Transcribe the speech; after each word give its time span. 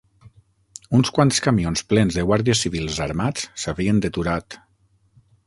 Uns 0.99 1.11
quants 1.17 1.41
camions 1.47 1.85
plens 1.91 2.17
de 2.21 2.23
guàrdies 2.31 2.63
civils 2.67 2.99
armats 3.07 3.45
s'havien 3.67 4.03
deturat... 4.09 4.59